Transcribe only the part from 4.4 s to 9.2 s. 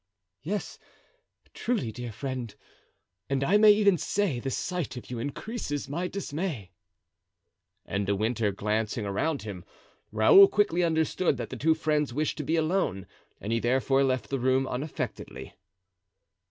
sight of you increases my dismay." And De Winter glancing